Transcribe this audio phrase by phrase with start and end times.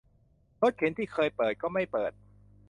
[0.61, 2.11] รถเข็นที่เคยเปิดก็ไม่เปิด